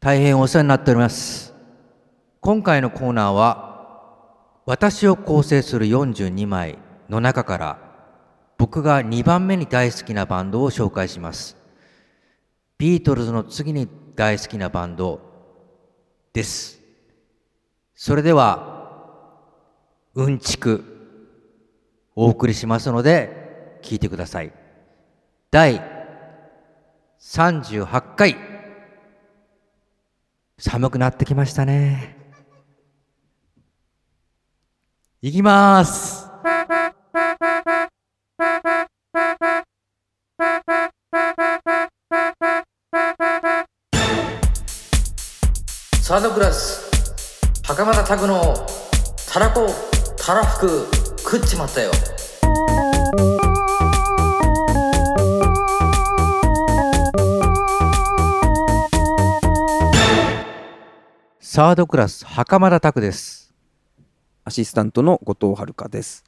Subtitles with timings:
[0.00, 1.52] 大変お世話になっております。
[2.40, 6.78] 今回のコーナーは、私を構成する42枚
[7.10, 7.78] の中から、
[8.56, 11.54] 僕が2番目に大好きなバンドを紹介します。
[12.78, 15.20] ビートルズの次に大好きなバンド
[16.32, 16.80] です。
[17.94, 19.04] それでは、
[20.14, 20.82] うんちく、
[22.16, 24.52] お送りしますので、聞いてください。
[25.50, 25.82] 第
[27.20, 28.49] 38回。
[30.60, 32.16] 寒くなってきましたね。
[35.22, 36.28] いきます。
[46.02, 46.90] サードクラス、
[47.64, 48.54] 袴田拓の
[49.32, 49.66] たらこ、
[50.18, 50.88] たらふく、
[51.22, 51.90] 食っちまったよ。
[61.52, 63.52] サードクラス、袴田拓です。
[64.44, 66.24] アシスタントの後藤遥です。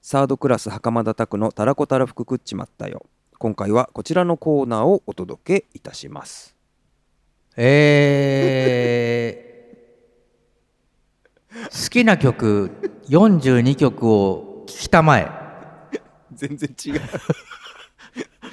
[0.00, 3.06] サードクラス袴田拓のたらこたらふく食っちまったよ。
[3.40, 6.54] 今回はこちらのコーナーをお届けいたします。
[7.56, 12.70] えー、好きな曲
[13.08, 15.28] 42曲を聞きたまえ。
[16.30, 17.00] 全然違う。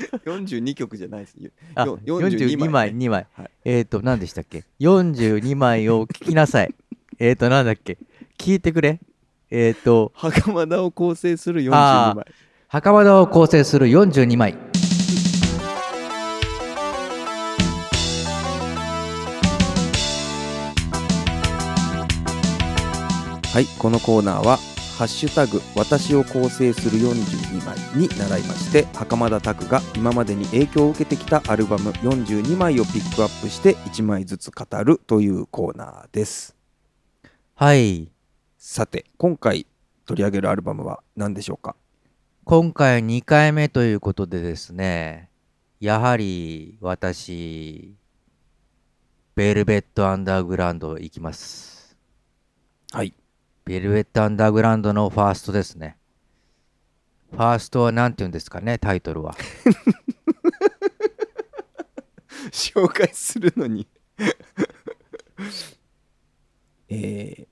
[0.25, 1.35] 42曲じゃないです。
[1.75, 3.27] あ、よ42枚、2枚。
[3.33, 6.73] はいえっ、ー、と、何でしたっけ ?42 枚を聞きなさい。
[7.19, 7.97] えっと、なんだっけ？
[8.37, 8.99] 聞いてくれ。
[9.49, 12.25] えっ、ー、と、袴田を構成する42あ枚。
[12.67, 14.57] 袴田を構成する42枚。
[23.53, 24.57] はい、このコーナーは
[24.97, 36.55] 「ハッシュタグ私を構成する42枚」に習いまして袴田拓が今までに影響を受けてきたアルバム42枚をピックアップして1枚ずつ語るというコーナーです
[37.55, 38.11] はい。
[38.57, 39.67] さて今回
[40.05, 41.75] 取り上げるアルバムは何でしょうか？
[42.45, 45.29] 今回2回目ということでですね、
[45.79, 47.95] やはり私、
[49.35, 51.95] ベルベットアンダーグラウンド行きます。
[52.91, 53.13] はい
[53.65, 55.97] ベルベットアンダーグラウンドのファーストですね。
[57.31, 59.35] ファーストは何て言うんですかね、タイトルは。
[62.51, 63.87] 紹介するのに
[66.89, 67.47] えー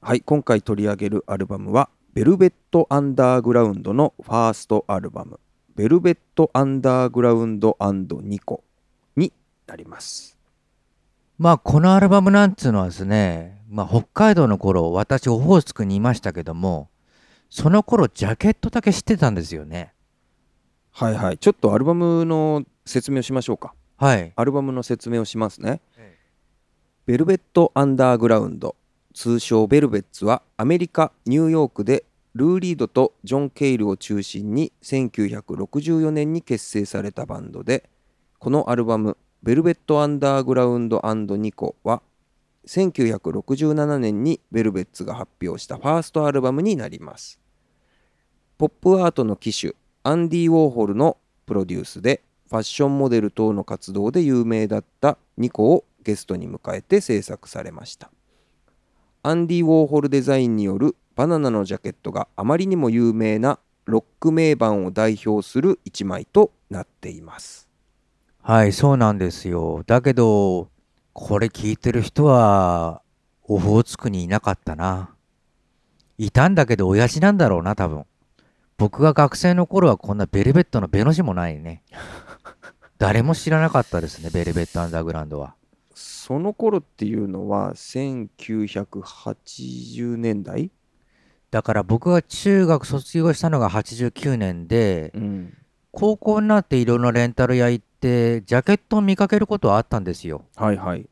[0.00, 5.38] はい今回取り上げるアルバムはベルベット・アンダーグラウンドのファーストアルバム
[5.76, 7.76] 「ベルベット・アンダーグラウンド
[8.22, 8.64] ニコ」
[9.16, 9.32] に
[9.66, 10.38] なります
[11.36, 16.88] まあ、このアルバムなんつうのはですね、まあ、北海道の頃、私、オホーツクにいましたけども、
[17.50, 19.92] その頃、ジャケットだけ知ってたんですよね。
[20.98, 24.32] はいはいちょっとアルバムの説明をしましょうかはい。
[24.34, 26.18] アルバムの説明をしますねええ
[27.06, 28.74] ベルベット・アンダーグラウンド
[29.14, 32.04] 通称ベルベッツはアメリカ・ニューヨークで
[32.34, 37.88] ルー・リードとジョン・ケイルを中心に1964年に結成されたバンドで
[38.40, 41.00] このアルバム「ベルベット・アンダーグラウンド
[41.36, 42.02] ニコ」は
[42.68, 47.40] 1967年にベルベッツが発表したファーストアルバムになります。
[48.58, 58.10] ポップアートの機種アンディ・ウォーホルのプロデュースでファッションモデル等の活動で有名だったニコをゲストに迎えて制作されました。
[59.22, 67.66] アンディ・ウォーホルデザインによるバナナのジャケットがあまりにも有名なロック名盤を代表する一枚となっています。
[68.42, 69.82] はい、そうなんですよ。
[69.86, 70.68] だけど、
[71.20, 73.02] これ聞いてる人は、
[73.42, 75.16] オホーツクにいなかったな。
[76.16, 78.04] いたんだけど、親父なんだろうな、多分。
[78.76, 81.82] 僕が学生の頃はこんなベルベットのベの字もないね。
[82.98, 85.56] 誰も知らなかったですね、ベルベットアンダーグラウンドは。
[85.92, 90.70] その頃っていうのは1980年代、
[91.50, 95.52] だから僕が中学卒業したのが89年で、うん、
[95.90, 100.44] 高校になっていろんなレンタル屋行って、ジャケットを見かけることはあったんですよ。
[100.56, 101.08] はいはい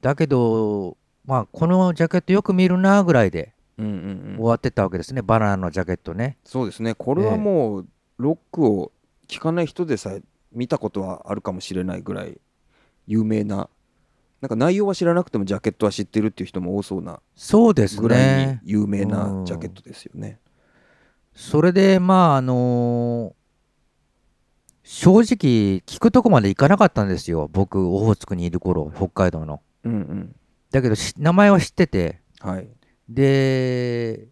[0.00, 3.94] だけど、まあ、このジャケットよく見るなぐらいでうんうんう
[4.34, 6.38] ん終わってたわけですね、バナナのジャケットね。
[6.44, 8.92] そうですねこれはもうロックを
[9.26, 10.22] 聴かない人でさえ
[10.52, 12.40] 見たことはあるかもしれないぐらい
[13.06, 13.68] 有名な
[14.40, 18.60] なんか内容は知らなくてもジャケットは知ってるっていう人も多そうなそうですぐらいにね。
[18.64, 20.38] 有名なジャケットですよね。
[21.34, 23.37] それで、まあ、あのー
[24.90, 29.60] 正直、聞くとこまで行かなかったんですよ、僕、オホーツクにいる頃、北海道の。
[29.84, 30.34] うんうん
[30.70, 32.68] だけど、し名前は知ってて、はい
[33.06, 34.28] で、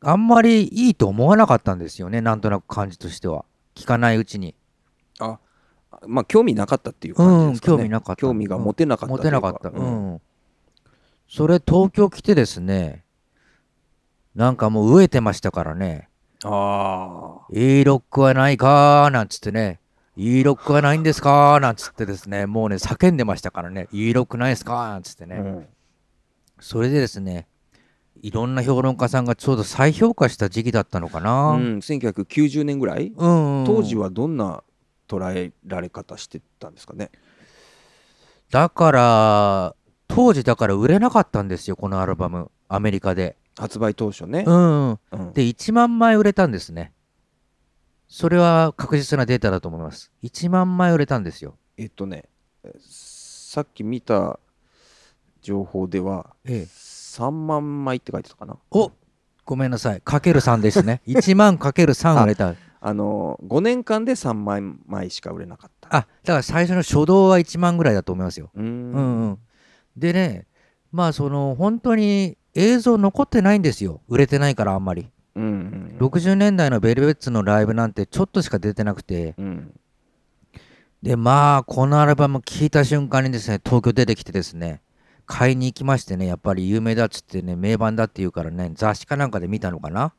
[0.00, 3.46] あんまりいいと思わなかったんですよね、なんとなく感じとしては。
[3.74, 4.54] 聞かないうちに。
[5.18, 5.38] あ
[6.06, 9.70] まあ興味なかったっていう感じですかね、うん興味なかった興味が持てなかった持というてなかった。
[9.70, 10.20] ううんん。
[11.26, 13.04] それ東京来てですね、
[14.34, 16.07] なんかもう飢えてましたからね、
[16.44, 19.80] ああいいロックはないかーなんつってね、
[20.16, 25.36] いいロックはないんですかーなんつってですね、もうね、叫んでましたからね、いいロックないですかーなんつってね。
[25.36, 25.66] うん。
[26.60, 27.46] それでですね、
[28.22, 31.52] いろんな評論家さんがちょうど再評価した時期だったのかうな。
[31.52, 33.12] ん、1990年ぐらい？
[33.16, 33.28] う
[33.62, 34.62] ん、当時はどんな
[35.08, 37.10] 捉えられ方してたんですかね？
[38.50, 39.74] だから、
[40.08, 43.36] 当時だから売れなかったんですよ、このアルバム、アメリカで。
[43.58, 44.90] 発売当初ね、うん。
[44.90, 44.98] うん
[45.32, 46.92] で、1万枚売れたんですね。
[48.08, 50.10] それは確実なデータだと思います。
[50.22, 51.56] 1万枚売れたんですよ。
[51.76, 52.24] えっとね
[52.64, 54.40] えさっき見た
[55.42, 58.92] 情報ではええ3万枚って書いてたかなお
[59.44, 60.00] ごめんなさい。
[60.00, 61.02] かける3ですね。
[61.08, 62.54] 1万かける3売れた。
[62.80, 68.50] あの5年間で3万枚しか売れなかったあ、だから最初の初動は1万ぐらいだと思いますよ。
[68.54, 69.00] うんう
[69.30, 69.38] ん。
[69.96, 70.46] でね、
[70.92, 74.00] まあその本当に映像残ってないんですよ。
[74.08, 75.08] 売れてないからあんまり。
[75.34, 79.34] うんうん60年代のベルベッツのライブなんてちょっとしか出てなくて。
[79.38, 79.72] うん
[81.02, 84.82] で、まあこのアルバム聴いた瞬間にですね、東京出てきてですね、
[85.26, 90.12] 買いに行きましてね、やっぱり有名だっつってね、名盤だって言うからね、雑誌かなんかで見たのかな。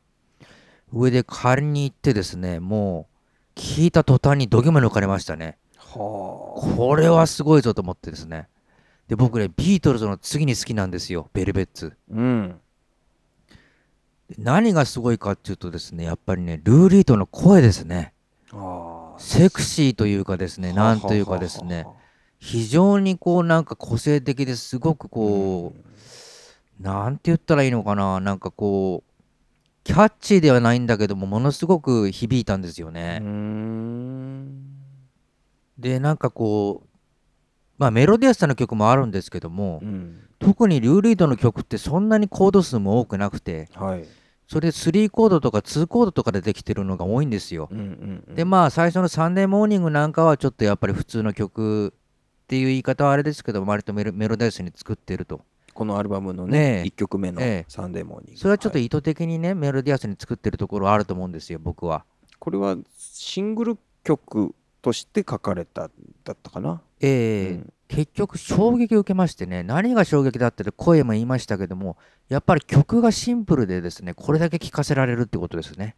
[0.92, 3.08] 上で借りに行ってですね、も
[3.54, 5.58] う聞いた途端にどぎも抜かれましたね。
[5.76, 5.94] は
[6.76, 8.48] これはすごいぞと思ってですね。
[9.10, 11.94] で、僕ね、ビートルズの次に好きなんですよ、ベルベッツ。
[12.12, 12.60] あうん。
[14.28, 18.14] で何がすごいかっていうとですね、やっぱりね、ルーリートの声ですね。
[19.18, 21.86] セクシーというかですね、なんというかですね、
[22.38, 29.12] 非常にこうなんか個性的ですごくこう、なんて言ったらいいのかな、なんかこう、
[29.82, 33.18] キャッチーではないんだけども、ものすごく響いたんですよね。
[33.18, 34.60] ん。
[35.80, 36.89] で、なんかこう、
[37.80, 40.20] まあメロディアスな曲もあるんですけどもう、ん。
[40.38, 44.04] 特にルーリードの曲ってそんなにコード数も多くなくて、はい。
[44.46, 47.68] それ3コードとか2コードとかでできてるのが多いんですよ。
[47.70, 48.34] うんうんうん。
[48.34, 51.94] でまあ最初の Sunday Morning なんかはちょっとやっぱり普通の曲
[52.42, 55.40] っていう言い方はあれですけど割とメロメロディアスに作ってると。
[55.72, 56.88] このアルバムのねねえ。
[56.88, 62.04] 1曲目のええ「Sunday Morning」それはちょっとい意図的にね、メロディアスに作ってるところあると思うんですよ僕は。
[62.38, 65.90] これはシングル曲として書かれた
[66.30, 66.80] だったかな。
[67.00, 67.50] ええ。
[67.50, 67.72] うん。
[67.88, 71.96] 結局衝撃を受けましてね何が衝撃だって声も言いましたけども
[72.28, 75.96] やっぱり曲がシンプルでですねこれだけ聴かせられるってことですね。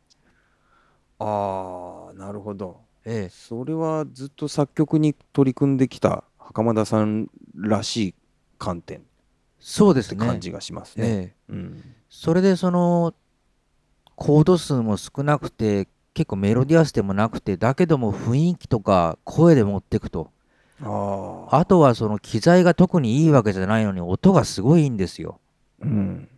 [1.19, 2.81] ああなるほど。
[3.05, 3.29] ええ。
[3.29, 8.14] それはずっと作曲に取り組んできた袴田さんらしい
[8.58, 9.00] 観点。
[9.00, 9.02] っ
[9.61, 10.19] そうですね。
[10.19, 11.06] て感じがしますね。
[11.06, 11.52] ええ。
[11.52, 11.82] うん。
[12.08, 13.14] それでその
[14.17, 20.31] コード数も少なくて結構メロディアスでもなくてだけども雰囲気とか声で持っていくと。
[20.85, 25.38] あとはその機材が特にいいわけじゃないのに音がすごいいいんですよ。
[25.81, 26.29] うん、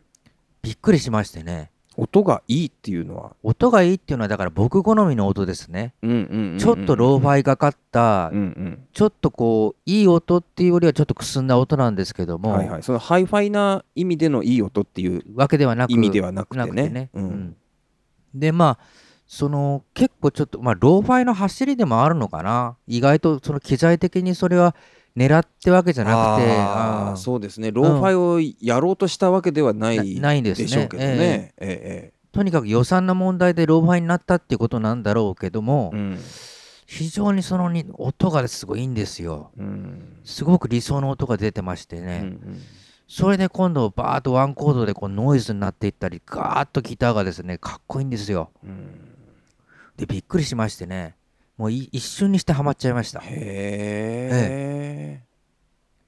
[0.62, 1.70] びっくりしましてね。
[1.96, 5.94] 音がいいっていうのは、音がいいっていうのはだから僕好みの音ですね。
[6.02, 12.82] うんうんうんうんちょっとローファイがかったうんちょっとこういい音っていうよりはちょっとくすんだ音なんですけどうん、も、はいはい。
[12.82, 17.10] そのハイファイな意味でのいい音っていうわけではなく意味ではなくてなくてねね。
[17.14, 17.24] うん。
[17.24, 17.56] うん。
[18.34, 18.84] でまあ
[19.26, 22.76] その結構ちょっとまあローファイの走りでもあるのかな？
[22.86, 24.76] 意外とその機材的にそれは
[25.16, 27.16] 狙ってわけじゃなくてあーうん。
[27.16, 27.70] そうですね。
[27.70, 30.64] ローファイをやろうとしたわけではないなないんですね。
[30.66, 31.54] でしょうけどね。
[31.58, 36.18] えとにかく予算の問題でローファイになったっていうことなんだろうけども、えええうん。
[36.86, 39.52] 非常にそのに音がすごいいいんですよ。
[39.56, 40.18] うん。
[40.24, 42.36] すごく理想の音が出てましてうんね、
[43.08, 48.50] それで今度バーッとワンコードでこうノイズになっていったりガーッとギターがですねかっこいいんですよ。
[48.62, 49.13] うんうん
[49.96, 51.16] でびっくりしましてね
[51.56, 53.20] もうい一瞬にしてハマっちゃいました。
[53.20, 55.22] へえ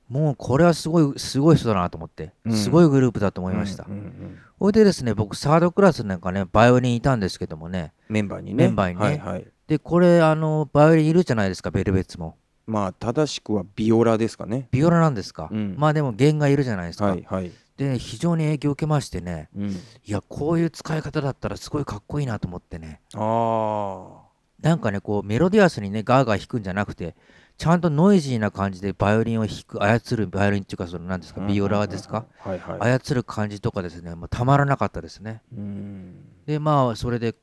[0.09, 2.53] もうこれはすごいすごい人だなと思って、うん。
[2.53, 8.65] すごいグループだと思いました、うんうんうんほいでですね僕サードクラスなんかねバイオリンいたんですけどもねメンバーにね。
[8.65, 9.05] メンバーにね。
[9.05, 9.47] はいはい。
[9.67, 12.37] でこれあのバイオリンいるじゃないですかベルベッツも。
[12.67, 14.69] まあ正しくはビオラですかね。
[14.71, 15.75] ビオラなんですか、うん。
[15.77, 19.71] まあでも弦がいるじゃないですか、はいはいでね非常に影響を受けましてねうん。
[19.71, 19.75] い
[20.07, 23.01] やこういう使い方だったらすごいかっこいいなと思ってね。
[23.15, 24.23] あ
[24.63, 27.15] なんかねこうメロディアスにねガーガー弾くんじゃなくて
[27.59, 32.25] ちゃんとノイジーな感じでバイオリンを弾く操るバイオリンっていうかその何ですあかビオラですか？
[32.39, 32.99] はいはい。
[32.99, 35.43] 操る感じとかですねもうたまらなかったですね。
[35.55, 36.15] うん。
[36.47, 37.35] でまあそれで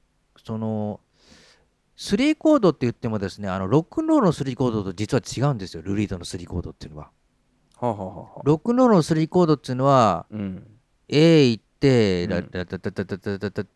[0.43, 0.99] その
[1.97, 7.11] 3コードって言ってもですねあのロックンロールの3コードと実は違うんですよルリードの3コードっていうのは
[7.87, 10.67] はあはあはあはあロックンロールの3コードっていうのはうん
[11.09, 13.69] A 行ってうんララタタタタタタタ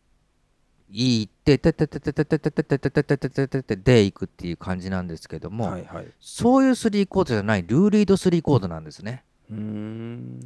[0.90, 9.24] いっててててててててててててててててでいくっていう感じなんですけども、はいはいそういう3コードじゃないルーリード3コードなんですね。
[9.52, 10.40] うーん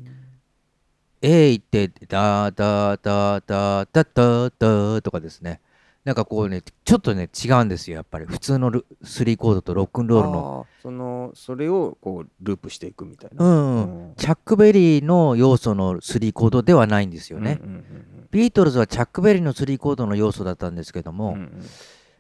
[1.22, 5.62] A 行ってダーダーダーダーダーダーダーとかですね。
[6.04, 8.26] なんかこうね、ちょっとね、違うんですよ、やっぱり。
[8.26, 10.68] 普通のル3コードとロックンロールの。
[10.82, 17.60] そのそれをこうループしていくみたいな、うん、うんうんチャックベリーの要素の3コードではないんですよね。
[17.62, 17.86] うんうん
[18.32, 21.64] ビートルズはチャックベリーの3コードの要素だったんですけども、うんうんうん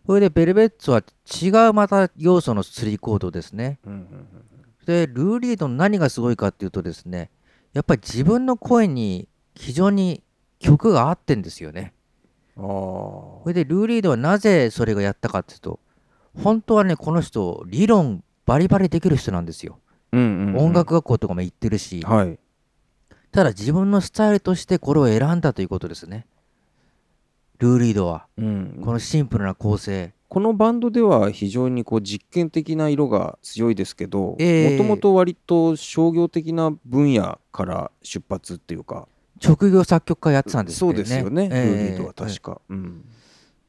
[0.04, 1.04] それでベルベッツは
[1.42, 3.80] 違うまた要素の3コードですね。
[3.86, 4.28] うんうん
[4.86, 7.30] で、ルーリードの何がすごいかっていうとですね、
[7.74, 10.24] やっぱり自分の声に非常に
[10.60, 11.94] 曲が合ってんですよね。
[12.62, 15.80] それでルーリードはなぜそれがやったかっていうと、
[16.42, 19.80] 本当はね、この人、理論バリバリできる人なんですよ。
[20.12, 20.58] ーうんうんうん。
[20.66, 22.40] 音楽学校とかも行ってるし、はい。
[23.32, 26.26] ただ自分のスタイルとしてこれを選んだということですね。
[27.60, 28.82] ルーリードは、うん。
[28.84, 30.14] このシンプルな構成。
[30.28, 34.76] このバンドでは非常にこう実験的な色が強いですけどもえ。
[34.76, 39.10] えともと割と商業的な分野から出発っていうか
[39.42, 41.10] 職業作曲家やってたんですそうけどね。
[41.10, 43.06] ですよね、ええルーリードは確か、うん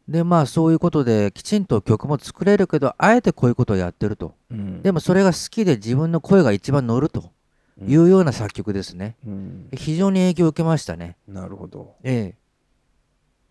[0.08, 4.34] で、まあそういうことで、きちんと曲も作れるけど、あえてこういうことをやってると。
[4.50, 7.30] うんでもそれが好きで自分の声が一番乗ると
[7.80, 9.16] いうような作曲ですね。
[9.26, 11.16] うん非常に影響を受けましたね。
[11.28, 12.42] なるほどええ。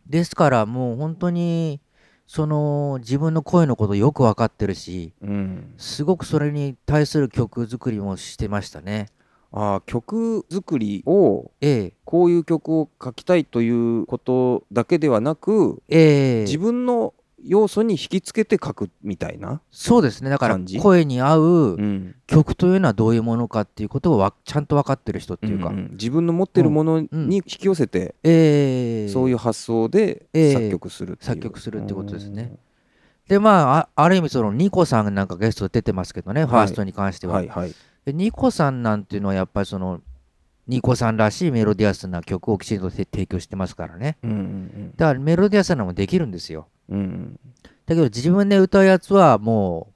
[0.08, 1.80] ですからもう本当に、
[2.28, 9.08] その自分の声のことよく分かってるし、うんすごくそれに対する曲作りもしてましたね。
[9.54, 11.94] あー曲作りをええ。
[12.06, 16.42] こういう曲を書きたいということだけではなくええ。
[16.44, 20.30] 自分の要素に引きつけて書くみたいな、そうですね。
[20.30, 22.16] だから声に合ううん。
[22.28, 25.70] 曲というのはどういうものかっていうことをわちゃんと分かってる人っていうか。
[25.70, 25.90] んん。
[25.94, 29.10] 自分の持ってるものにうん引き寄せて、ええ。
[29.10, 30.54] そういう発想でええ。
[30.54, 32.56] 作曲するっていう、作曲するってことですね。
[33.28, 37.74] でまああある意味そのニコさんなんかゲストで出てますけどね、ファーストに関しては、はいはい
[38.06, 40.02] でニコさんなんていうのはやっぱりその
[40.68, 44.18] ニコさんらしいメロディアスな曲をきちんとて提供してますからね。
[44.24, 46.68] うんうんだからメロディアスなのもできるんですよ。
[46.90, 47.40] うんうん
[47.86, 49.92] だけど自分で歌うやつはも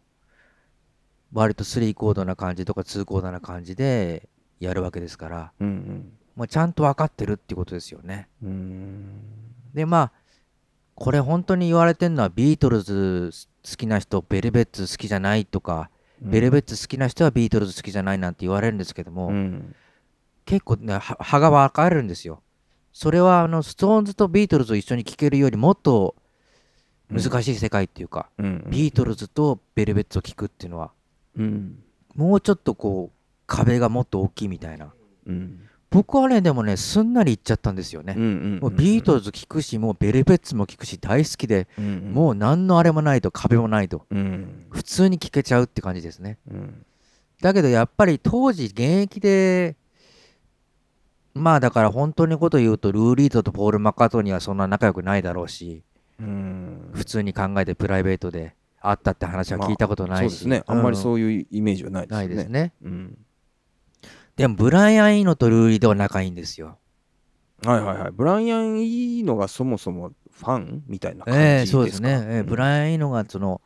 [1.33, 4.27] う割と3コードな感じとか2コードな感じで
[4.59, 5.51] やるわけですから。
[5.59, 6.11] うんうん。
[6.35, 8.27] もうちゃんと分かってるってことですよね。
[8.43, 8.49] うん。
[8.49, 9.05] うん
[9.73, 10.11] でまあ
[10.95, 13.31] これ本当に言われてるのはビートルズ
[13.69, 15.89] 好きな人ベルベッツ好きじゃないとか、
[16.21, 19.75] ベルベッツ好きな人はビートルズ好きじゃないなんて言われるんですけども、うん。
[20.45, 22.41] 結構ねは派が分かれるんですよ。
[22.93, 26.15] それはあのストーンズとビートルズを一緒に聴けるよりもっと
[27.09, 28.65] 難しい世界っていうか、うん。
[28.69, 30.91] ビートルズとベルベッツを聴くっていうのは
[31.37, 31.83] うん。
[32.15, 33.17] もうちょっとこう
[33.47, 34.93] 壁がもっと大きいみたいな。
[35.27, 35.59] うん
[35.95, 44.65] 僕はねでもねすんなりいっちゃったんですよね、うんうんもうビートルズ聴くしもうベルベッツも聴くし大好きで、うんもう何のあれもないと壁もないとうん。
[44.69, 46.37] 普通に聴けちゃうって感じですね。
[46.51, 46.85] うん。
[47.41, 49.75] だけどやっぱり当時現役で
[51.33, 55.83] まあだから本当にこと言うとルー・リードとポール・マッカートニーはそんな仲良くないだろうし
[56.19, 56.89] うん。
[56.93, 60.63] 普通に考えてプライベートで会ったって話は聞いたことないし、そうですね。
[60.67, 62.27] あんまりうそういうイメージはないんですね。
[62.27, 62.73] ないですね。
[62.83, 63.17] うん
[64.35, 66.77] でもブライアン・イーノとルー・リードは仲いいんですよ。
[67.63, 68.11] はいはいはい。
[68.11, 71.77] ブライアン・イーノがそもそもファンみたいな感じええですか？
[71.77, 73.61] そうですね、ええブイライアン・イーノがその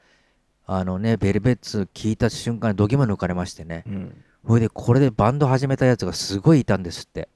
[0.68, 3.84] あのねベルベッツ聞いた瞬間に度肝抜かれましてね。
[3.88, 4.24] うん。
[4.48, 7.30] それでこれでバンド始めたやつがすごいいたんですって。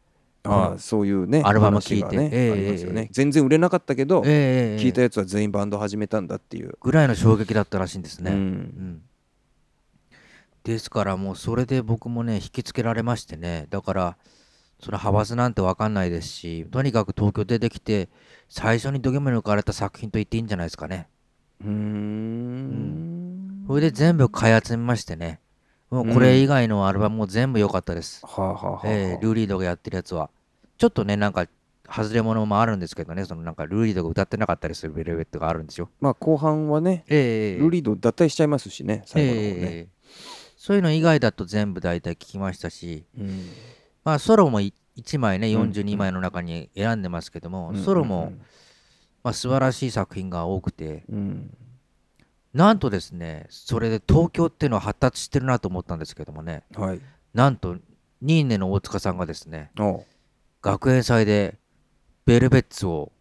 [0.45, 2.17] ああそういうねアルバム聴いて。
[2.17, 6.77] ねええありますよええね全然売れなかったけどええ聞いたやつは全員バンド始めたんだっていう。
[6.81, 9.01] ぐらいの衝撃だったらしいんですね、ううんん
[10.63, 13.67] ですからもうそれで僕もね引きつけられましてね。
[13.69, 14.17] だから
[14.79, 18.09] その派閥なんて分かんないですしとにかく東京出てきて
[18.49, 21.07] 最初にどぎも抜かれた作品と言っていいんじゃないですかね。
[21.61, 23.65] うーん。
[23.67, 25.39] それで全部買い集めましてね。
[25.89, 28.87] もうこれ以外のアルバムも全部良かったです、はあはあはあはあ。
[28.89, 30.29] えールーリードがやってるやつは。
[30.77, 31.47] ちょっとねなんか
[31.87, 33.25] 外れ物もあるんですけどね。
[33.25, 35.89] そのなんかルーリードが歌ってなかったりするベルベットがあるんですよ。
[36.01, 37.59] まあ後半はねええ。
[37.59, 39.53] ルーリード脱退しちゃいますしね最後の方ね。
[39.55, 39.92] ええ
[40.63, 43.49] そういうの以外だと全部大体聞きましたし、うん。
[44.05, 44.73] まあ、ソロも1
[45.19, 47.83] 枚ね、うん42枚の中に選んでますけども、うん。
[47.83, 48.31] ソロも、
[49.25, 51.53] まあ、素晴らしい作品が多くて、うん。
[52.53, 57.01] なんとですね、それで東京っていうのは発達してるなと思ったんですけどもね、はい。
[57.33, 57.75] なんと、
[58.21, 59.69] ニーネの大塚さんがですね、
[60.61, 61.59] 学園祭で
[62.25, 63.11] ベルベッツを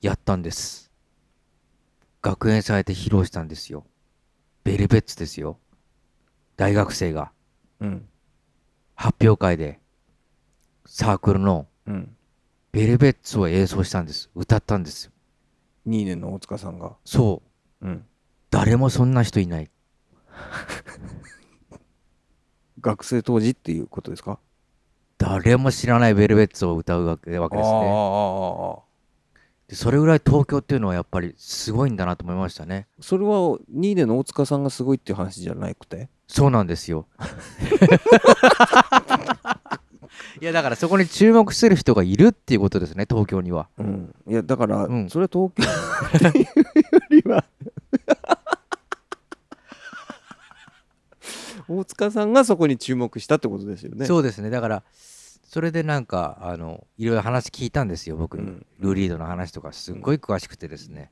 [0.00, 0.90] やったんです。
[2.22, 3.84] 学園祭で披露したんですよ。
[4.64, 5.58] ベルベッツですよ。
[6.60, 7.32] 大学生が
[7.80, 8.06] うん。
[8.94, 9.80] 発表会で
[10.84, 12.14] サークルのうん。
[12.70, 14.28] ベルベッツを演奏したんです。
[14.34, 15.06] 歌ったんです。
[15.06, 15.12] よ。
[15.88, 16.92] 2年の大塚さんが。
[17.06, 17.40] そ
[17.80, 17.86] う。
[17.86, 18.04] うん。
[18.50, 19.70] 誰もそんな人いない。
[22.82, 24.38] 学生当時っていうことですか？
[25.16, 27.74] 誰も知らないベルベッツを歌うわけわけですね。
[27.74, 28.82] ああ
[29.68, 32.86] でそれぐらい東京っていうのはやっぱりすごいんだなと思いましたね。
[33.00, 33.58] それは2
[33.94, 36.10] 年の大塚さんがすごいっていう話じゃなくて？
[36.30, 37.06] そうなんですよ。
[40.40, 43.68] いやだからそこに注目してる人がいるっていうことですね東京には。
[43.78, 44.14] うん。
[44.28, 45.10] いやだから、うん。
[45.10, 45.64] それは東京。
[46.28, 46.52] っていうよ
[47.10, 47.44] りは
[51.68, 54.06] 大塚さんがそこに注目したってことですよね。
[54.06, 54.50] そうですね。
[54.50, 54.84] だから
[55.42, 58.38] それでなんかあのいろいろ話聞いたんですよ僕。
[58.38, 58.66] に、うん。
[58.78, 61.10] ルーリードの話とかすっごい詳しくてですね、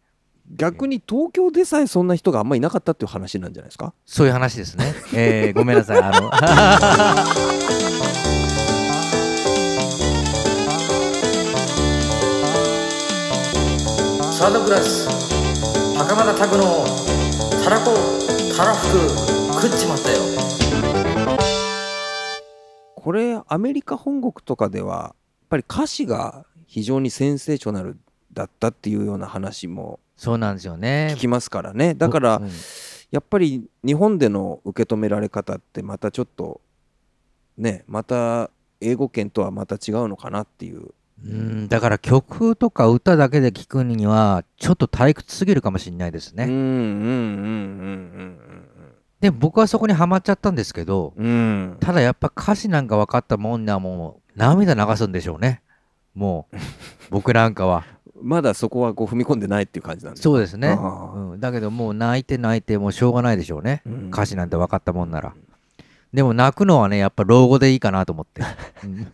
[0.51, 3.93] 逆に東京でさえそんな人があんまりいなかったっていう話なんじゃないですか？
[4.07, 5.99] そういう話ですね、えー、 ごめんなさい。
[6.03, 6.31] あの
[14.33, 15.09] サードクラス
[15.99, 16.85] 袴田拓の
[17.65, 17.91] たらこ
[18.57, 20.19] たらふく食っちまったよ。
[22.97, 25.15] これアメリカ本国とかではやっ
[25.49, 27.99] ぱり歌詞が非常にセンセーショナル
[28.33, 31.15] だったっていうような話もそうなんですよね。
[31.17, 31.95] 聞きますからね。
[31.95, 32.51] だからうん。
[33.11, 36.61] やっぱり日本での受け止められ方ってまたちょっと
[37.57, 38.51] ねまた
[38.83, 40.91] 英語圏とはまた違うのかなっていう。
[41.25, 41.69] うん。
[41.69, 48.39] だから曲とか歌だけで聴くにはちょっと退屈すぎるかもしれないですね、うんうんうんうん
[49.21, 51.77] で僕はそこにはまっちゃったんですけどうん。
[51.81, 55.63] ただやっぱ歌詞なんか分かったもんなもう涙流すんでしょうね。
[56.15, 56.57] もう
[57.11, 57.85] 僕なんかは
[58.23, 64.09] まだそこはこう踏み込んでないっていう感じなんですそうですね、うん、だけどもう泣いて泣いてもうしょうがないでしょうね、うん。
[64.09, 65.35] 歌詞なんて分かったもんなら。
[66.13, 68.43] でも泣くのはねやっぱ老後でいいかなと思って、
[68.83, 69.13] う ん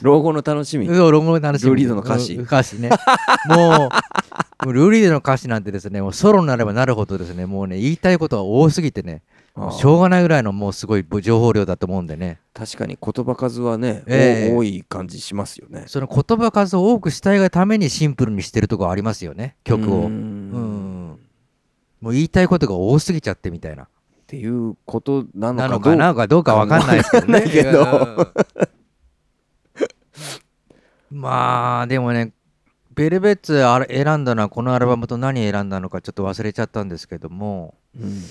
[0.00, 0.86] 老後の楽しみ。
[0.86, 0.96] うん。
[1.10, 1.68] 老後の楽しみ。
[1.68, 2.36] ルーリードの歌詞。
[2.36, 2.44] うん。
[2.44, 2.88] 歌詞ね。
[3.48, 3.90] も
[4.66, 9.22] うルーリードの歌詞なんてですねもうソロになればなるほどですねもうね言いたいことが多すぎてね
[9.72, 12.40] しょうがないぐらいのもうすごい情報量だと思うんでね。
[12.54, 14.54] 確かに言葉数はね、ええ。
[14.54, 15.84] 多い感じしますよね。
[15.86, 20.00] その言葉数を多くしたいがためにシンプルにしてるとこありますよね曲を。
[20.00, 21.10] ううん。
[21.12, 21.18] ん。
[22.00, 23.84] もう言いたいことが多すぎちゃってみたいな。
[23.84, 23.86] っ
[24.26, 25.96] ていうことなのなか。
[25.96, 27.40] なかどうかわかんないですけどね。
[27.50, 28.32] けど。
[31.10, 31.18] うん。
[31.20, 32.32] まあでもね
[32.94, 37.74] ベルベッツ選んだのはこのアルバムと何選んだのかちょっと忘れちゃったんですけども。
[37.98, 38.22] うん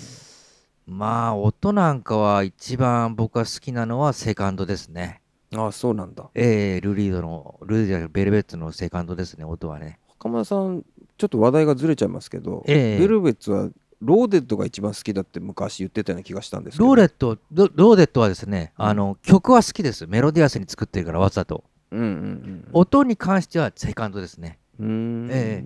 [0.88, 5.22] まあ音なんかは一番僕が好きなのはセカンドですね。
[5.54, 6.30] ああそうなんだ。
[6.34, 10.84] ええルリードのルリードじゃないベルベッツのセカンドですね音はね袴田さん
[11.18, 13.00] ちょっと話題がずれちゃいますけど、ええ。
[13.00, 13.70] ベルベッツは
[14.02, 16.86] ローデッドが一番好きだって昔言ってたような気がしたんですけど。
[16.86, 20.08] ローデッロローデッドはですねあの曲は好きです。
[20.08, 21.64] メロディアスに作ってるからわざと。
[21.92, 22.68] うんうん。
[22.74, 24.88] 音に関してはセカンドですねうん。
[24.88, 25.66] うーんえ。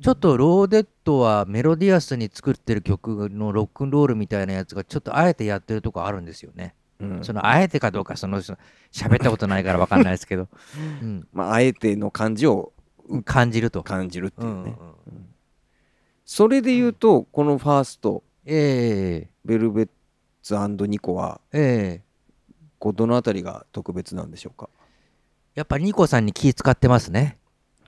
[0.00, 6.74] ちょっとローデッドはメロディアスに作ってる曲のロックンロールみたいなやつがちょっとあえてやってるとこあるんですよね。
[7.00, 7.24] うん。
[7.24, 8.58] そのあえてかどうかそのその
[8.92, 10.48] 喋ったことないから分かんないですけど、
[11.02, 11.28] うん。
[11.32, 12.72] まああえての感じを
[13.24, 13.82] 感じると。
[13.82, 14.74] 感じるっていうね、うんうん
[16.30, 19.30] それで言うとこのファーストええ。
[19.46, 19.88] ベルベッ
[20.42, 20.54] ツ
[20.86, 22.04] ニコはええ。
[22.78, 24.68] こうどのあたりが特別なんでしょうか？
[25.54, 27.38] やっぱニコさんに気使ってますね。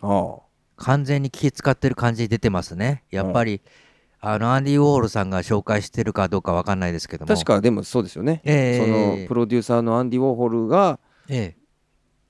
[0.00, 0.38] ああ
[0.80, 3.04] 完全に気使ってる感じ出てますね。
[3.10, 3.60] やっぱり、
[4.18, 7.34] あのアンディ・ウォールさんが紹介してるかどうか分かんないですけども。
[7.34, 9.18] 確かでもそうですよね、ええ。
[9.18, 11.56] そのプロデューサーのアンディ・ウォーホルがええ。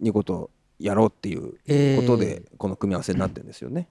[0.00, 1.96] ニコとやろうっていうええ。
[1.96, 3.88] ことでこの組み合わせになってるんですよね、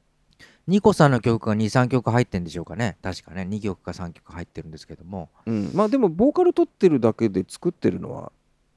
[0.67, 2.97] ニコさんの曲が2、3曲入ってんでしょうかね。
[3.01, 5.29] 確かね、2曲か3曲入ってるんですけども。
[5.45, 8.31] うん、まあでもボーカル取ってるだけで作ってるのは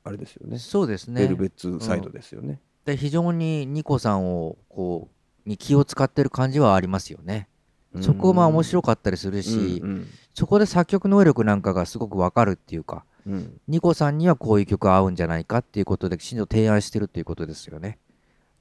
[0.04, 0.58] あれですよね。
[0.58, 1.20] そうですね。
[1.20, 5.14] ベルベッツサイドですよね、で非常にニコさんをこう
[5.46, 7.48] に気を使ってる感じはありますよね。
[8.00, 17.98] そこまあ面白かったりするし、うんそこで作曲能力なんかがすごくわかるっていうか、うんうんニコさんにはこういう曲合うんじゃないかっていうことできちんと提案してるっていうことですよね。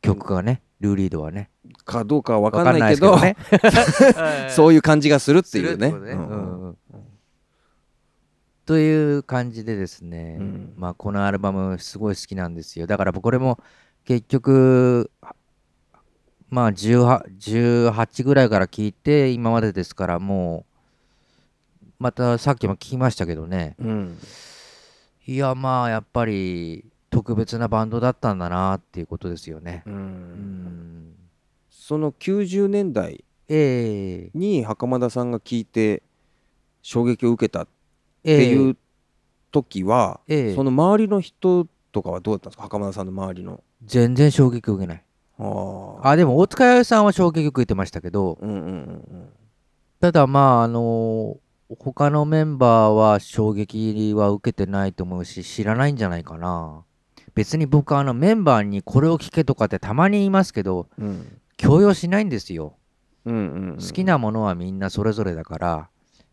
[0.01, 1.49] 曲がね、ルーリードはね。
[1.85, 3.37] かどうかは分かわんないけどね。
[4.49, 5.93] そういう感じがするっていうね
[8.65, 12.87] という感じでですね、うんまあこのアルバムすごい好きなんですよ。
[12.87, 13.59] だからこれも
[14.05, 15.11] 結局
[16.51, 20.65] まあ 18, 18ぐらいから聞いて今までですからも
[21.81, 23.75] うまたさっきも聞きましたけどね。
[23.79, 24.17] うん。
[25.25, 29.83] いやまあやっぱり特別なバンドだったんだなっていうことですよね。
[29.85, 29.93] うん。
[29.93, 31.15] うん。
[31.69, 34.37] その90年代ええ。
[34.37, 36.03] に袴田さんが聞いて
[36.81, 37.67] 衝撃を受けたっ
[38.23, 38.77] ええていう
[39.51, 40.55] 時は、ええ。
[40.55, 42.63] その周りの人とかはどうだったんですか？
[42.63, 43.63] 袴田さんの周りの。
[43.85, 45.03] 全然衝撃を受けない。
[45.37, 49.29] あでも大塚弥生さんは衝撃を受けてましたけどうんうんうん
[49.99, 51.37] ただまああの
[51.79, 56.83] 他のメンバーは衝撃は受けてないと思うし知らないんじゃないかな。
[57.33, 61.07] 別に僕はあのメンバーにこれを聞けとかってたまに言いますけどうん。
[61.07, 62.73] うん強要しないんですよ。
[63.23, 63.75] うんうんうん。
[63.75, 65.89] 好きなものはみんなそれぞれだから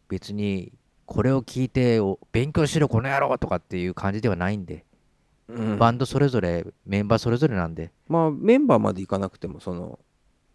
[0.09, 0.73] 別に
[1.05, 4.87] これを聞いてお勉強しろこの野郎とかっていう感じではないんで
[5.49, 5.79] うん。
[5.79, 7.91] バンドそれぞれメンバーそれぞれなんで。
[8.09, 9.99] まあメンバーまで行かなくてもその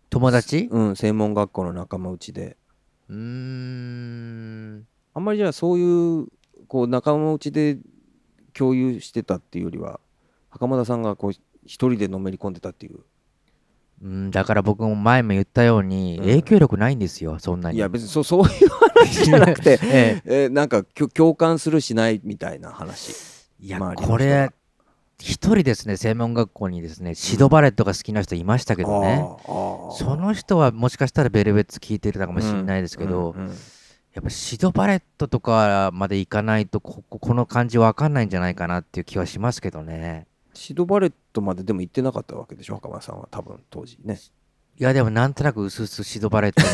[0.09, 0.67] 友達？
[0.71, 2.57] うん専門学校の仲間内で。
[3.09, 4.87] うーん。
[5.13, 6.27] あんまりじゃあそういう
[6.67, 7.77] こう仲間内で
[8.53, 9.99] 共有してたっていうよりは
[10.49, 12.99] 袴田さんがこう一人でのめり込んでたっていう。
[14.01, 16.25] うんだから僕も前も言ったようにうん。
[16.25, 17.77] 影響力ないんですよそんなに。
[17.77, 20.43] いや別にそ そういう話じゃなくて ええ。
[20.43, 23.13] えーなんか共感するしないみたいな話。
[23.59, 24.51] いやこれ
[25.25, 29.23] 一人ですね専門学校にですねシドバレットが好きな人いましたけどね。
[29.97, 33.33] その人はもしかしたらベルベッツ聞いてるのかもしれないですけど、
[34.13, 40.27] やっぱシドバレットとかまで行かないとこここの感じわかんないんじゃないかなっていう気はしますけどね。
[40.53, 44.19] シドバレットまででも行ってなかったわけでしょ袴田さんは多分当時ね。
[44.77, 46.67] いやでもなんとなくうすうすシドバレットの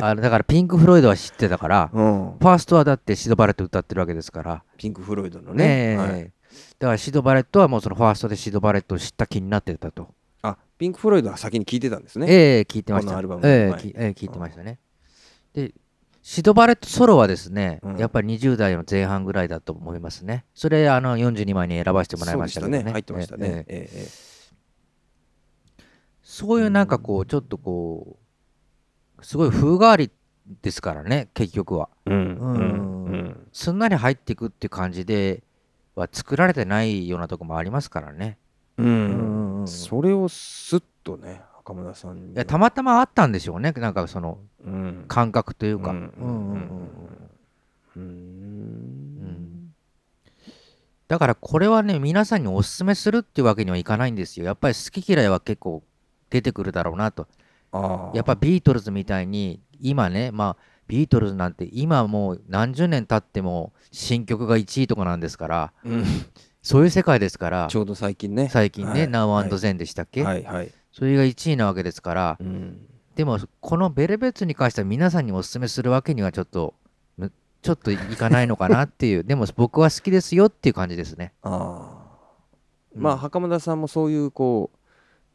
[0.08, 2.38] あれだからピンク・フロイドは知ってたからうん。
[2.38, 4.62] ファーストはだってシドバレット歌ってるわけですから。
[4.78, 5.66] ピンク・フロイドのね。
[5.66, 6.32] ねえ、はい
[6.78, 10.08] だからシドバレットはもうそのファーストでシドバレットを知った気になってたと。
[10.42, 12.26] あピンク・フロイドは先に聞いてたんですね。
[12.28, 13.08] ええ聞いてました。
[13.08, 13.48] このアルバムの。
[13.48, 13.80] ええはい。
[13.80, 14.78] きええ聞いてましたね。
[15.52, 15.72] で
[16.22, 17.96] シドバレットソロはですね、うん。
[17.98, 20.46] やっぱり20代の前半ぐらいだと思いますね。
[20.54, 22.78] それあの42枚に選ばせてもらいましたけどね。
[22.78, 23.64] そうで入ってましたね。
[23.68, 24.34] えええ
[26.22, 28.16] そういうなんかこうちょっとこ
[29.18, 30.10] うすごい風変わり
[30.62, 31.90] ですからね結局は。
[32.06, 32.34] えうん。
[32.36, 33.04] うん。
[33.04, 33.46] うん。
[33.52, 35.42] すんなり入っていくっていう感じで
[35.94, 38.38] は作られてないようなとこもありますからね。
[38.78, 38.86] うん。
[38.86, 42.32] うんうんそれをスッとね袴田さんに。
[42.32, 43.72] いやたまたまあったんでしょうね。
[43.72, 45.04] なんかそのうん。
[45.08, 46.58] 感覚というか、ううんんうんうん。
[47.96, 48.00] うん。
[48.00, 49.74] うーん。
[51.08, 54.46] だからこれはね皆さんにおすすめするっていうわけにはいかないんですよ。
[54.46, 55.82] やっぱり好き嫌いは結構
[56.30, 57.26] 出てくるだろうなと。
[58.14, 66.04] やっぱビートルズみたいに今ねまあビートルズなんて今もう何十年経っても新曲が1位とかなんですからうん。
[66.64, 68.48] そういう世界ですからちょうど最近ね。
[68.50, 69.08] 最近ね、はい。
[69.10, 70.72] Now and Then でしたっけ、はいはい。
[70.92, 72.86] それが1位なわけですからうん。
[73.14, 76.74] でもこのベルベッツに関しては皆さんにおすすめするわけにはちょっと
[77.18, 77.30] む
[77.62, 79.24] ちょっといかないのかなっていう。
[79.24, 81.34] でも僕は好きですよっていう感じですね。
[81.42, 82.04] ああ
[82.94, 83.02] うん。
[83.02, 84.78] まあ袴田さんもそういうこう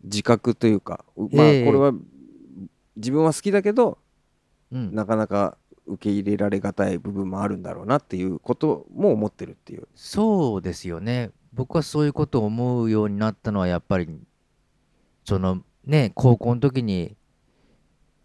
[0.04, 1.66] 自覚というかうまあええ。
[1.66, 1.94] これは
[2.96, 3.96] 自分は好きだけどうん
[4.72, 9.88] なかなか受け入れられがたい部分もあるんだろうなっていうことも思ってるっていう。
[9.96, 11.32] そうですよね。
[11.54, 14.08] 僕はそういうことを思うようになったのはやっぱり
[15.26, 17.16] そのね高校の時に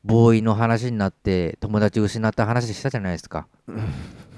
[0.05, 3.49] ボーイの話になって友達失った話したじゃないですか。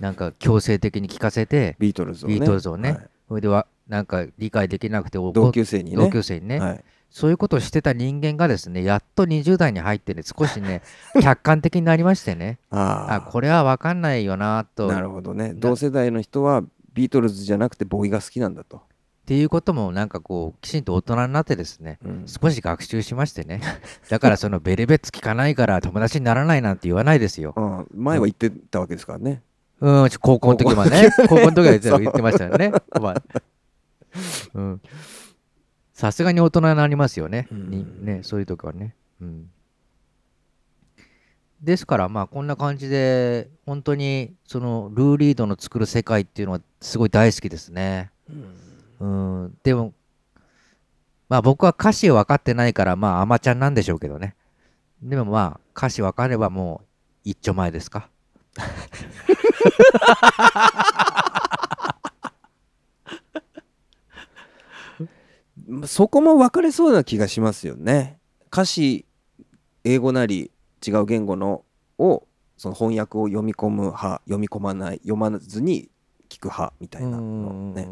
[0.00, 2.34] なんか強制的に聞かせてビートルズをね。
[2.36, 2.92] ビートルズをね。
[2.92, 3.08] はい。
[3.28, 5.96] それではなんか理解できなくて同級生にね。
[5.96, 6.84] 同級生にね、はい
[7.16, 10.82] そういうことをしてた人間がですねやっと20代に入ってね少しね
[11.22, 12.58] 客観的になりましてね。
[12.68, 14.88] ああこれは分かんないよなと。
[14.88, 15.54] なるほどね。
[15.54, 18.80] 同世代の人はビートルズじゃなくてボーイが好きなんだと、っ
[19.24, 22.24] ていうこともなんかこうきちんと大人になってですねうん。
[22.26, 23.62] 少し学習しましてね。
[24.10, 27.54] だからそのベルベッツ聞かないから友達にならないなんて言わないですよ。
[27.56, 27.86] うん。
[27.94, 29.40] 前は言ってたわけですからね。
[29.80, 30.08] うん。
[30.20, 32.72] 高校の時はね高校の時は言ってた言ってましたよね。
[33.00, 33.22] まあ。
[34.52, 34.80] うん
[35.96, 37.70] さすがに大人になりますよね,、うん。
[37.70, 38.94] にねそういう時はね。
[39.18, 39.50] うん。
[41.62, 48.10] ですからまあこんな感じで本当にそのルー・リードの作る世界っていうのはすごい大好きですね。
[49.00, 49.58] うん。
[49.62, 49.94] でも
[51.30, 54.36] まあ僕は歌詞分かってないからまあアマちゃんなんでしょうけどね。
[55.02, 56.86] でもまあ歌詞分かればもう
[57.24, 58.10] 一丁前ですか
[58.58, 58.66] まあ
[65.86, 68.18] そこも分かれそうな気がしますよね。
[68.52, 69.04] 歌詞
[69.84, 70.50] 英語なり
[70.86, 71.64] 違う言語の
[71.98, 72.26] を
[72.56, 75.90] その翻訳を読み込む派読み込まない読まずに
[76.28, 77.88] 聞く派みたいなのね。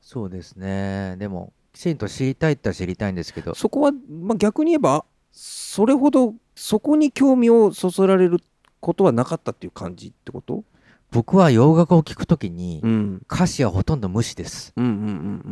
[0.00, 1.16] そうですね。
[1.18, 3.54] でもきちんと知りたいっては知りたいんですけど。
[3.54, 8.40] そこは、まあ、逆に言えばそれほどそこに興味をそそられる
[8.80, 10.64] ことはなかったっていう感じってこと、
[11.10, 14.72] 僕は洋楽を聴くときにん、歌詞はほとんど無視です。
[14.76, 14.94] うんうんう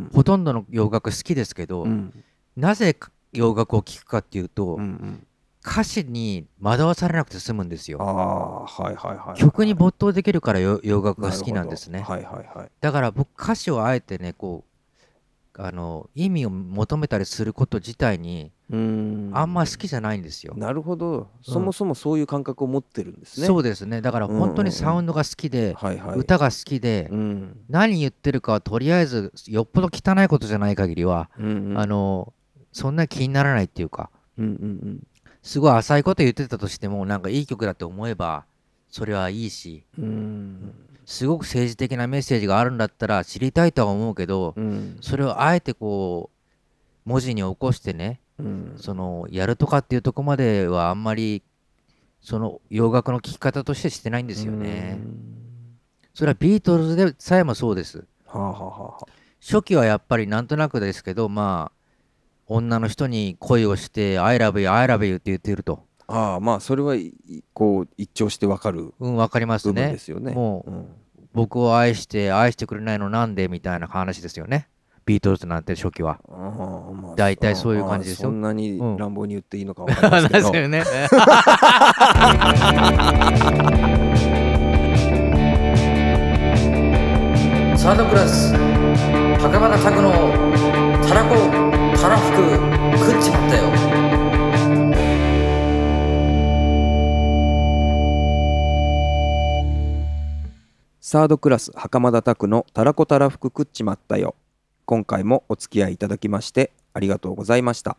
[0.07, 1.89] んほとんどの洋楽好きですけど、うん。
[1.89, 2.23] うん
[2.55, 2.97] なぜ
[3.33, 5.27] 洋楽を聴くかっていうと、うんうん。
[5.63, 8.01] 歌詞に惑わされなくて済むんですあよ。
[8.01, 12.01] あはいはいはい曲に没頭できるからよ洋楽が好きなんですね。
[12.01, 12.71] はいはいはい。
[12.81, 14.76] だから僕歌詞をあえてねこう
[15.57, 19.31] あの意味を求めたりすること自体にうん。
[19.33, 20.53] あんま好きじゃないんですよ。
[20.57, 21.29] なるほど。
[21.41, 24.01] そもそもそういう感覚を持ってるんですね、そうですね。
[24.01, 25.75] だから本当にサウンドが好きで、
[26.15, 27.57] 歌が好きで、うん。
[27.69, 31.77] 何言ってるかはとりあえずよっぽど汚いことじゃない限りは、うんうん。
[31.79, 32.33] あの
[32.73, 35.07] そんな気にならないっていうかうんうん
[35.41, 38.45] すごい浅いこと言ってたとしてもなんかいい曲だと思えば
[38.89, 39.83] それはいいし。
[39.97, 40.73] うんうん
[41.07, 44.97] すごく政治的なメッセージがあるんだったら知りたいとは思うけどうん。
[45.01, 46.29] それをあえてこ
[47.05, 48.73] う文字に起こしてねうん。
[48.75, 51.41] そのやるとかっていうとこまではあんまり
[52.21, 54.99] その洋楽の聴き方としてしてないんですよね。
[56.13, 58.05] それはビートルズでさえもそうです。
[58.25, 58.83] はあはあはあ。
[58.83, 59.05] はあ
[59.39, 61.77] 初期はやっぱりなんとなくですけどまあ
[62.47, 67.13] 女の人に恋をして「I love you, I love you」って言っているとああまあそれはい
[67.53, 69.91] こう一聴してわかるうんわかりますね。
[69.91, 70.33] ですよね。
[70.33, 70.85] もううん。
[71.33, 74.67] 僕を愛して愛してくれないのなんでみたいな話ですよね。
[75.05, 76.19] ビートルズなんて初期は。
[77.15, 78.29] 大体そういう感じですよ。
[78.29, 78.97] そんなにうん。
[78.97, 80.83] 乱暴に言っていいのかわかんないですけど、 よね。
[87.77, 88.53] サードクラス
[89.39, 90.11] 袴田拓の
[91.07, 91.35] たらこ
[91.95, 92.37] たらふく
[92.97, 93.96] 食っちまったよ
[101.09, 104.35] サードクラス袴田拓のたらこたらふく食っちまったよ。
[104.83, 107.95] 今回もお付き合いいただきましてありがとうございました。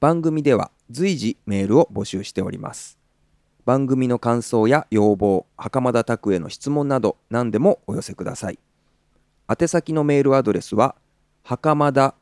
[0.00, 2.98] 番組では随時メールを募集しております。
[3.64, 8.58] 番組の感想や要望袴田拓への質問など何でもお寄せください。
[9.48, 10.96] 宛先のメールアドレスは
[11.44, 12.16] 袴田.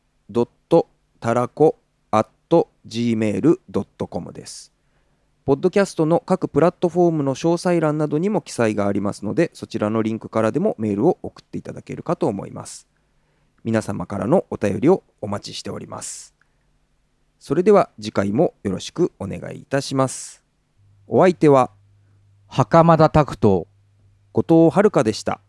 [1.20, 1.78] たらこ
[2.86, 4.75] gmail.com です。
[5.46, 12.88] ポッドキャストの各プラットフォームの詳細欄などにも記載がありますので、そちらのリンクからでもメールを送っていただけるかと思います。
[13.62, 16.34] 皆様からのお便りをお待ちしております。
[17.38, 20.42] それでは次回もよろしくお願いいたします。
[21.06, 21.70] お相手は
[22.48, 23.68] 袴田拓と
[24.32, 25.40] 後藤遥でした。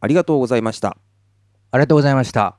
[0.00, 0.96] ありがとうございました。
[1.70, 2.56] ありがとうございました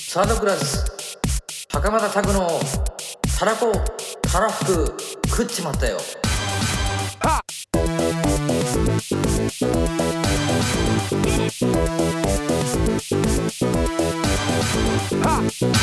[0.00, 1.18] サードクラス
[1.70, 2.48] 袴田拓の
[3.38, 3.72] たらこ
[4.20, 4.96] たらふく
[5.28, 5.98] 食っちまったよ。
[7.20, 7.40] は
[15.74, 15.77] っ！